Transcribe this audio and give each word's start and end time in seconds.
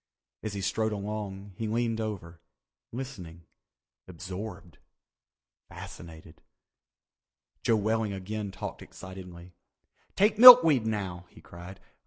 As 0.41 0.53
he 0.55 0.61
strode 0.61 0.93
along, 0.93 1.51
he 1.57 1.67
leaned 1.67 2.01
over, 2.01 2.39
listening—absorbed, 2.91 4.79
fascinated. 5.69 6.41
Joe 7.61 7.75
Welling 7.75 8.11
again 8.11 8.49
talked 8.49 8.81
excitedly. 8.81 9.53
"Take 10.15 10.39
milkweed 10.39 10.87
now," 10.87 11.27
he 11.29 11.39
cried. 11.39 11.79